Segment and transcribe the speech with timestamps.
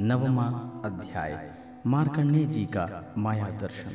[0.00, 0.44] नवमा
[0.84, 1.50] अध्याय
[1.86, 3.90] मार्कंडेय जी का माया दर्शन।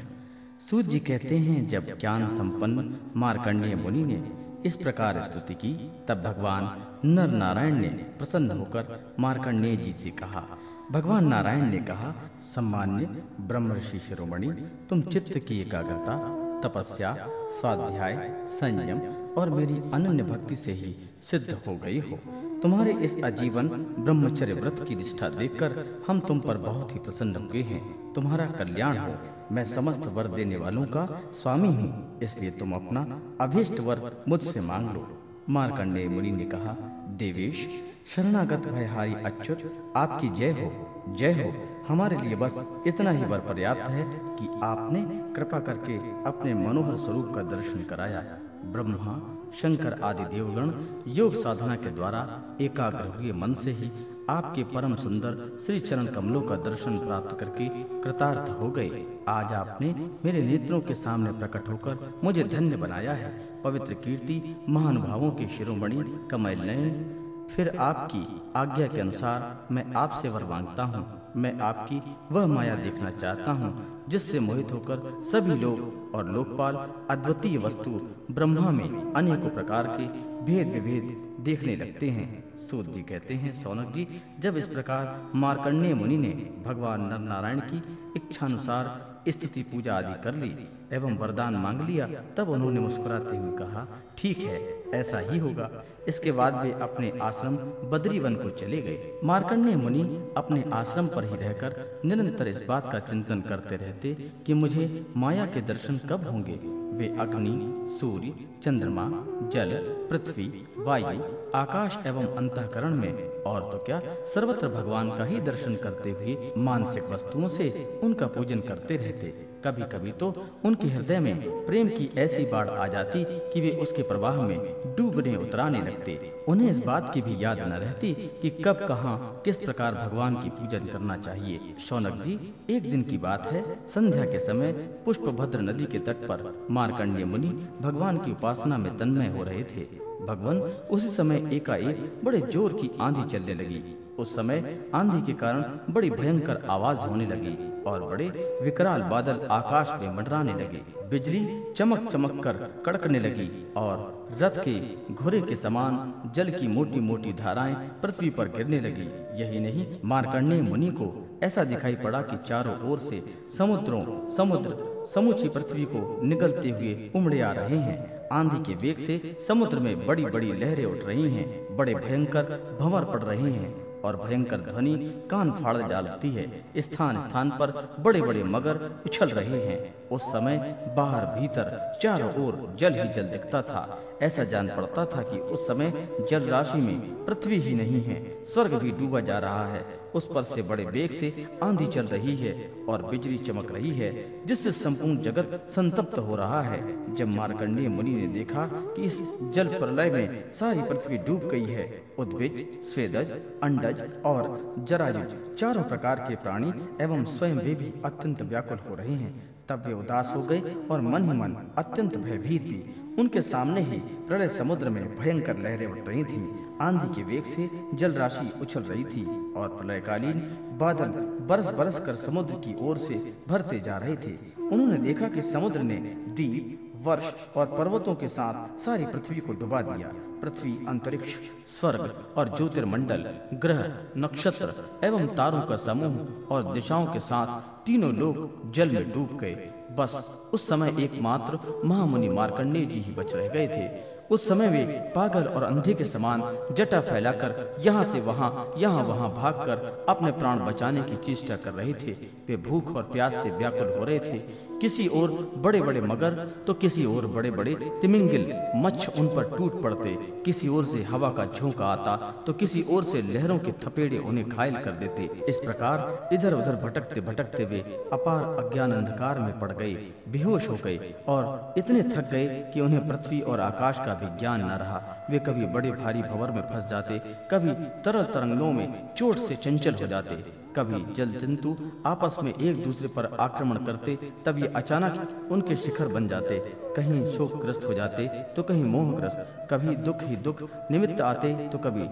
[0.59, 4.31] सूर्य जी कहते हैं, जब ज्ञान संपन्न मार्कंडेय मुनि ने
[4.65, 10.43] इस प्रकार स्तुति की, तब भगवान नर नारायण ने प्रसन्न होकर मार्कंडेय जी से कहा,
[10.91, 12.13] भगवान नारायण ने कहा,
[12.55, 14.51] सम्मान्य ब्रह्म ऋषि शिरोमणि,
[14.89, 16.17] तुम चित्त की एकाग्रता,
[16.61, 18.99] तपस्या, स्वाध्याय, संयम
[19.37, 22.19] और मेरी अनन्य भक्ति से ही सिद्ध हो गई हो।
[22.61, 23.67] तुम्हारे इस आजीवन
[23.99, 28.97] ब्रह्मचर्य व्रत की निष्ठा देखकर हम तुम पर बहुत ही प्रसन्न हुए हैं। तुम्हारा कल्याण
[28.97, 29.13] हो।
[29.51, 34.89] मैं समस्त वर देने वालों का स्वामी हूँ। इसलिए तुम अपना अभीष्ट वर मुझसे मांग
[34.89, 35.07] लो।
[35.49, 36.77] मार्कंडेय मुनि ने कहा,
[37.17, 37.67] देवेश,
[38.15, 40.71] शरणागत भयहारी अच्युत, आपकी जय हो।
[41.15, 41.53] जय हो।
[41.87, 45.01] हमारे लिए बस इतना ही वर पर्याप्त है कि आपने
[45.35, 48.19] कृपा करके अपने मनोहर स्वरूप का दर्शन कराया।
[48.65, 50.71] ब्रह्मा शंकर आदि देवगण
[51.07, 52.21] योग साधना के द्वारा
[52.61, 53.91] एकाग्र हुए मन से ही
[54.29, 57.67] आपके परम सुंदर श्री चरण कमलों का दर्शन प्राप्त करके
[58.01, 59.93] कृतार्थ हो गए। आज आपने
[60.25, 63.31] मेरे नेत्रों के सामने प्रकट होकर मुझे धन्य बनाया है।
[63.63, 70.43] पवित्र कीर्ति महानुभावों के शिरोमणि, कमल नयन, फिर आपकी आज्ञा के अनुसार मैं आपसे वर
[70.43, 76.29] माँगता हूँ। मैं आपकी वह माया देखना चाहता हूँ जिससे मोहित होकर सभी लोग और
[76.29, 76.75] लोकपाल
[77.09, 77.91] अद्वितीय वस्तु
[78.31, 80.07] ब्रह्मा में अनेकों प्रकार के
[80.45, 84.07] भेद विभेद देखने लगते हैं। सूत जी कहते हैं, सौनक जी,
[84.39, 86.33] जब इस प्रकार मार्कंडेय मुनि ने
[86.65, 87.81] भगवान नर नारायण की
[88.15, 90.53] इच्छानुसार स्थिति पूजा आदि कर ली
[90.93, 94.59] एवं वरदान मांग लिया, तब उन्होंने मुस्कुराते हुए कहा, ठीक है
[94.93, 95.69] ऐसा ही होगा।
[96.07, 97.55] इसके बाद वे अपने आश्रम
[97.89, 100.01] बद्री वन को चले गए। मार्कंडेय मुनि
[100.37, 104.13] अपने आश्रम पर ही रहकर निरंतर इस बात का चिंतन करते रहते
[104.45, 106.59] कि मुझे माया के दर्शन कब होंगे?
[106.91, 109.03] वे अग्नि सूर्य चंद्रमा
[109.49, 109.71] जल
[110.09, 110.47] पृथ्वी
[110.77, 111.21] वायु
[111.55, 117.03] आकाश एवं अंतकरण में। और तो क्या सर्वत्र भगवान का ही दर्शन करते हुए मानसिक
[117.03, 117.69] वस्तुओं से
[118.03, 119.33] उनका पूजन करते रहते।
[119.65, 120.33] कभी कभी तो
[120.65, 124.57] उनके हृदय में प्रेम की ऐसी बाढ़ आ जाती कि वे उसके प्रवाह में
[124.97, 129.57] डूबने, उतराने लगते। उन्हें इस बात की भी याद न रहती कि कब, कहाँ, किस
[129.57, 132.39] प्रकार भगवान की पूजन करना चाहिए। शौनक जी,
[132.69, 134.71] एक दिन की बात है। संध्या के समय
[135.05, 137.49] पुष्प भद्र नदी के तट पर मार्कंडेय मुनि
[137.81, 139.85] भगवान की उपासना में तन्मय हो रहे थे।
[140.25, 140.59] भगवान
[140.91, 143.83] उसी समय एकाएक बड़े ज़ोर की आंधी चलने लगी।
[144.19, 147.57] उस समय आंधी के कारण बड़ी भयंकर आवाज़ होने लगी।
[147.87, 148.27] और बड़े
[148.63, 155.13] विकराल बादल आकाश में मंडराने लगे। बिजली चमक चमक कर कड़कने लगी और रथ के
[155.13, 159.09] घोड़े के समान जल की मोटी मोटी धाराएँ पृथ्वी पर गिरने लगी।
[159.41, 163.23] यही नहीं मारकंडे मुनि को ऐसा दिखाई पड़ा कि चारों ओर से
[163.57, 164.03] समुद्रों,
[164.37, 164.75] समुद्र,
[165.13, 170.05] समूची पृथ्वी को निगलते हुए उमड़े आ रहे हैं। आंधी के वेग से समुद्र में
[170.07, 174.95] बड़ी बड़ी लहरें उठ रही हैं, बड़े भयंकर भंवर पड़ रहे हैं। और भयंकर ध्वनि
[175.31, 180.57] कान फाड़ डालती है। स्थान स्थान पर बड़े बड़े मगर उछल रहे हैं। उस समय
[180.97, 185.67] बाहर भीतर चारों ओर जल ही जल दिखता था। ऐसा जान पड़ता था कि उस
[185.67, 190.27] समय जल राशि में पृथ्वी ही नहीं है, स्वर्ग भी डूबा जा रहा है। उस
[190.27, 192.53] पर से बड़े बेग से आंधी चल रही है
[192.89, 194.11] और बिजली चमक रही है,
[194.45, 196.79] जिससे संपूर्ण जगत संतप्त हो रहा है।
[197.15, 199.19] जब मारकंडीय मुनि ने देखा कि इस
[199.53, 201.89] जल प्रलय में सारी पृथ्वी डूब गई है
[202.19, 203.31] उद्विज स्वेदज,
[203.63, 206.73] अंडज और जरायुज चारों प्रकार के प्राणी
[207.03, 211.01] एवं स्वयं वे भी अत्यंत व्याकुल हो रहे हैं। तब वे उदास हो गए और
[211.01, 212.83] मन ही मन अत्यंत भयभीत भी।
[213.19, 217.69] उनके सामने ही प्रलय समुद्र में भयंकर लहरें उठ रही थीं। आंधी के वेग से
[217.93, 220.39] जल राशि उछल रही थी और प्रलयकालीन
[220.79, 221.11] बादल
[221.47, 225.81] बरस बरस कर समुद्र की ओर से भरते जा रहे थे। उन्होंने देखा कि समुद्र
[225.81, 225.97] ने
[226.29, 231.35] द्वीप वर्ष और पर्वतों के साथ सारी पृथ्वी को डुबा दिया। पृथ्वी, अंतरिक्ष,
[231.79, 233.83] स्वर्ग और ज्योतिर्मंडल, ग्रह,
[234.17, 234.73] नक्षत्र
[235.03, 240.15] एवं तारों का समूह और दिशाओं के साथ तीनों लोग जल में डूब गए। बस
[240.53, 243.87] उस समय एकमात्र महामुनि मार्कंडेय जी ही बच रह गए थे।
[244.31, 244.83] उस समय वे
[245.15, 247.53] पागल और अंधे के समान जटा फैलाकर
[247.85, 252.11] यहाँ से वहाँ, यहाँ वहाँ भागकर अपने प्राण बचाने की चेष्टा कर रहे थे।
[252.47, 256.35] वे भूख और प्यास से व्याकुल हो रहे थे। किसी ओर बड़े बड़े मगर
[256.67, 258.45] तो किसी ओर बड़े बड़े तिमिंगिल
[258.75, 262.15] मच्छ उन पर टूट पड़ते। किसी ओर से हवा का झोंका आता
[262.47, 266.75] तो किसी ओर से लहरों के थपेड़े उन्हें घायल कर देते। इस प्रकार इधर उधर
[266.83, 267.79] भटकते भटकते वे
[268.13, 269.93] अपार अज्ञान अंधकार में पड़ गए,
[270.29, 274.63] बेहोश हो गए और इतने थक गए कि उन्हें पृथ्वी और आकाश का भी ज्ञान
[274.63, 277.19] न रहा। वे कभी बड़े भारी भंवर में फंस जाते,
[277.51, 277.73] कभी
[278.03, 278.87] तरल तरंगों में
[279.17, 280.35] चोट से चंचल हो जाते।
[280.75, 281.75] कभी जल जंतु
[282.05, 286.59] आपस में एक दूसरे पर आक्रमण करते, तब ये अचानक उनके शिखर बन जाते।
[286.95, 292.07] कहीं शोकग्रस्त हो जाते तो कहीं मोहग्रस्त। कभी दुख ही दुख, निमित्त आते तो कभी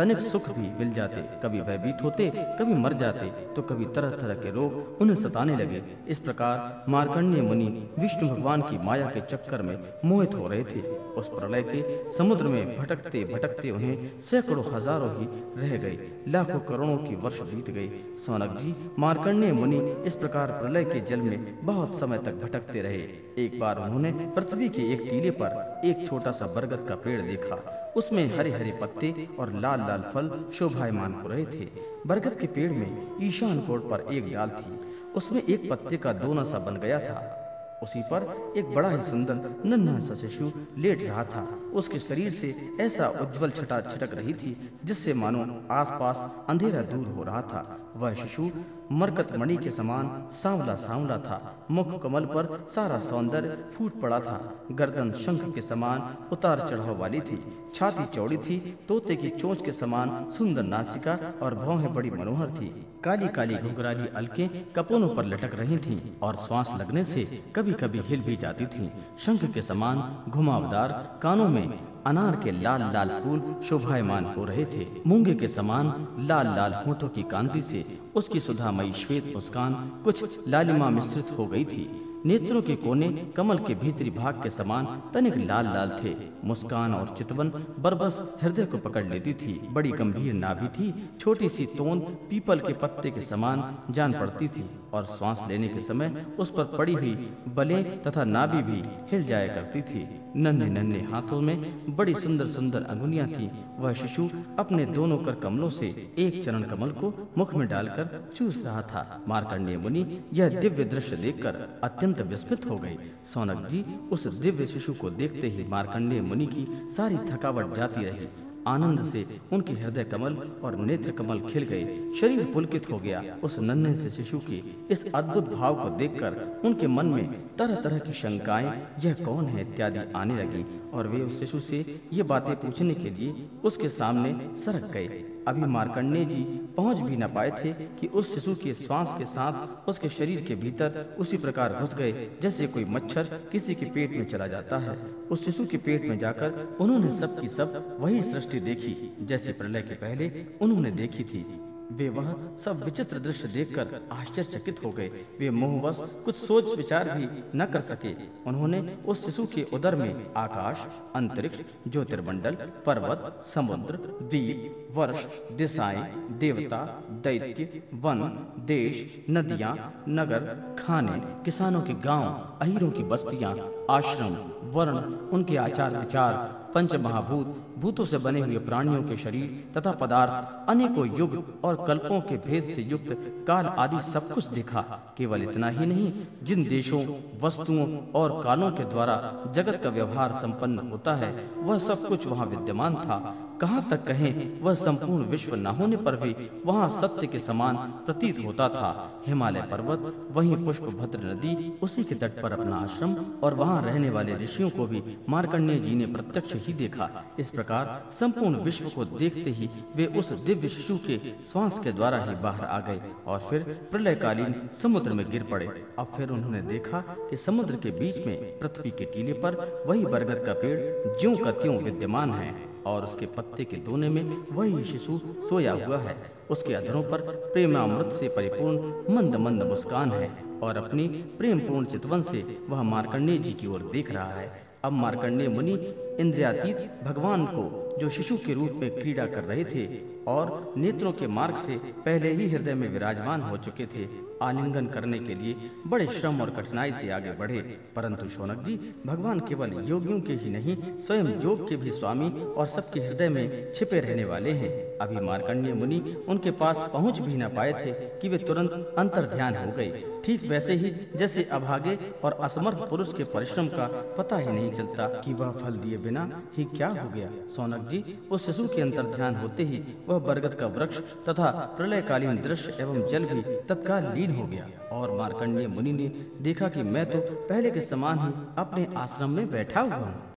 [0.00, 3.26] तनिक सुख भी मिल जाते। कभी भयभीत होते, कभी मर जाते
[3.56, 7.66] तो कभी तरह तरह के रोग उन्हें सताने लगे। इस प्रकार मार्कंडेय मुनि
[7.98, 10.80] विष्णु भगवान की माया के चक्कर में मोहित हो रहे थे।
[11.14, 15.98] उस प्रलय के समुद्र में भटकते भटकते उन्हें सैकड़ों, हज़ारों ही रह गए।
[16.28, 17.88] लाखों करोड़ों की वर्ष बीत गए।
[18.18, 23.06] सोनक जी मार्कंडेय मुनि इस प्रकार प्रलय के जल में बहुत समय तक भटकते रहे।
[23.38, 27.56] एक बार उन्होंने पृथ्वी के एक टीले पर एक छोटा सा बरगद का पेड़ देखा।
[27.96, 31.68] उसमें हरे हरे पत्ते और लाल लाल फल शोभायमान हो रहे थे।
[32.06, 34.78] बरगद के पेड़ में ईशान कोट पर एक डाल थी।
[35.16, 37.36] उसमें एक पत्ते का दोना सा बन गया था।
[37.82, 39.34] उसी पर एक बड़ा ही सुंदर
[39.64, 44.56] नन्हा सा शिशु लेट रहा था। उसके शरीर से ऐसा उज्जवल छटा छिटक रही थी,
[44.84, 47.62] जिससे मानो आसपास अंधेरा दूर हो रहा था।
[47.96, 48.50] वह शिशु
[48.92, 54.38] मरकत मणि के समान सांवला सांवला था। मुख कमल पर सारा सौंदर्य फूट पड़ा था।
[54.72, 57.38] गर्दन शंख के समान उतार चढ़ाव वाली थी।
[57.74, 58.58] छाती चौड़ी थी।
[58.88, 62.68] तोते की चोंच के समान सुंदर नासिका और भौहें बड़ी मनोहर थी।
[63.04, 64.46] काली काली घुघराली अलके
[64.76, 67.24] कपोनों पर लटक रही थीं और श्वास लगने से
[67.56, 68.88] कभी कभी हिल भी जाती थीं।
[69.18, 71.59] शंख के समान घुमावदार कानों में
[72.06, 77.08] अनार के लाल लाल फूल शोभायमान हो रहे थे। मूँगे के समान लाल लाल होठों
[77.08, 79.74] की कांति से उसकी सुधामयी श्वेत मुस्कान
[80.04, 84.86] कुछ लालिमा मिश्रित हो गई थी। नेत्रों के कोने कमल के भीतरी भाग के समान
[85.14, 86.14] तनिक लाल लाल थे।
[86.44, 91.66] मुस्कान और चितवन बरबस हृदय को पकड़ लेती थी। बड़ी गंभीर नाभि थी। छोटी सी
[91.66, 92.00] तोन
[92.30, 96.64] पीपल के पत्ते के समान जान पड़ती थी और श्वास लेने के समय उस पर
[96.76, 97.14] पड़ी हुई
[97.48, 102.82] बले तथा नाभि भी हिल जाया करती थी। नन्हे नन्हे हाथों में बड़ी सुंदर सुंदर
[102.82, 104.28] अंगुलियाँ थी। वह शिशु
[104.58, 105.86] अपने दोनों कर कमलों से
[106.18, 111.16] एक चरण कमल को मुख में डालकर चूस रहा था। मार्कंडेय मुनि यह दिव्य दृश्य
[111.16, 116.46] देखकर अत्यंत विस्मित हो गए सौनक जी, उस दिव्य शिशु को देखते ही मार्कंडेय मुनि
[116.46, 118.28] की सारी थकावट जाती रही।
[118.66, 120.34] आनंद से उनके हृदय कमल
[120.64, 125.14] और नेत्र कमल खिल गए। शरीर पुलकित हो गया। उस नन्हे से शिशु के इस
[125.14, 129.98] अद्भुत भाव को देखकर उनके मन में तरह तरह की शंकाएँ, यह कौन है इत्यादि
[130.12, 134.90] आने लगी और वे उस शिशु से ये बातें पूछने के लिए उसके सामने सरक
[134.92, 136.44] गए। अभी मार्कंडे जी
[136.80, 140.54] पहुँच भी न पाए थे कि उस शिशु के श्वास के साथ उसके शरीर के
[140.54, 144.96] भीतर उसी प्रकार घुस गए, जैसे कोई मच्छर किसी के पेट में चला जाता है।
[145.30, 149.82] उस शिशु के पेट में जाकर उन्होंने सब की सब वही सृष्टि देखी, जैसे प्रलय
[149.82, 151.44] के पहले उन्होंने देखी थी।
[151.90, 152.34] वे वह
[152.64, 155.08] सब विचित्र दृश्य देखकर आश्चर्यचकित हो गए।
[155.38, 158.14] वे मोहवश कुछ सोच विचार भी न कर सके।
[158.46, 161.58] उन्होंने उस शिशु के उदर में आकाश अंतरिक्ष
[161.88, 162.54] ज्योतिर्मंडल
[162.86, 166.04] पर्वत समुद्र द्वीप वर्ष दिशाएँ
[166.40, 166.84] देवता
[167.24, 168.22] दैत्य वन
[168.66, 169.74] देश नदियाँ
[170.08, 170.46] नगर
[170.78, 173.54] खाने किसानों के गाँव अहिरों की बस्तियाँ
[173.90, 174.36] आश्रम
[174.70, 174.98] वर्ण
[175.28, 176.34] उनके आचार विचार
[176.74, 182.20] पंच महाभूत भूतों से बने हुए प्राणियों के शरीर तथा पदार्थ, अनेकों युग और कल्पों
[182.20, 184.80] के भेद से युक्त काल आदि सब कुछ देखा।
[185.18, 186.12] केवल इतना ही नहीं,
[186.42, 187.04] जिन देशों,
[187.42, 189.16] वस्तुओं और कालों के द्वारा
[189.52, 194.60] जगत का व्यवहार संपन्न होता है, वह सब कुछ वहाँ विद्यमान था। कहाँ तक कहें,
[194.60, 196.34] वह संपूर्ण विश्व न होने पर भी
[196.66, 197.76] वहाँ सत्य के समान
[198.06, 203.14] प्रतीत होता था। हिमालय पर्वत, वहीं पुष्प भद्र नदी, उसी के तट पर अपना आश्रम
[203.42, 208.08] और वहाँ रहने वाले ऋषियों को भी मार्कंडेय जी ने प्रत्यक्ष ही देखा। इस प्रकार
[208.12, 211.18] संपूर्ण विश्व को देखते ही वे उस दिव्य शिशु के
[211.52, 215.66] श्वास के द्वारा ही बाहर आ गए और फिर प्रलयकालीन समुद्र में गिर पड़े।
[215.98, 220.44] अब फिर उन्होंने देखा कि समुद्र के बीच में पृथ्वी के टीले पर वही बरगद
[220.46, 224.22] का पेड़ ज्यो का त्यों विद्यमान है। और उसके पत्ते के दोने में
[224.52, 225.18] वही शिशु
[225.48, 226.16] सोया हुआ है।
[226.50, 227.20] उसके अधरों पर
[227.52, 230.30] प्रेमामृत से परिपूर्ण मंद मंद मुस्कान है
[230.62, 231.08] और अपनी
[231.38, 234.50] प्रेमपूर्ण चितवन से वह मार्कंडेय जी की ओर देख रहा है।
[234.84, 235.76] अब मार्कंडेय मुनि
[236.18, 239.86] इंद्रियातीत भगवान को, जो शिशु के रूप में क्रीड़ा कर रहे थे
[240.28, 244.06] और नेत्रों के मार्ग से पहले ही हृदय में विराजमान हो चुके थे,
[244.42, 247.60] आलिंगन करने के लिए बड़े श्रम और कठिनाई से आगे बढ़े।
[247.96, 248.76] परंतु शौनक जी,
[249.06, 253.72] भगवान केवल योगियों के ही नहीं, स्वयं योग के भी स्वामी और सबके हृदय में
[253.72, 255.98] छिपे रहने वाले हैं। अभी मार्कंडेय मुनि
[256.28, 260.42] उनके पास पहुँच भी न पाए थे कि वे तुरंत अंतर ध्यान हो गए। ठीक
[260.44, 263.86] वैसे ही, जैसे अभागे और असमर्थ पुरुष के परिश्रम का
[264.18, 267.28] पता ही नहीं चलता कि वह फल दिए बिना ही क्या हो गया?
[267.54, 267.98] सोनक जी,
[268.30, 270.98] उस शिशु के अंतर ध्यान होते ही वह बरगद का वृक्ष
[271.28, 276.08] तथा प्रलयकालीन दृश्य एवं जल भी तत्काल लीन हो गया और मार्कंडेय मुनि ने
[276.42, 280.22] देखा कि मैं तो पहले के समान ही अपने आश्रम में बैठा हुआ हूँ।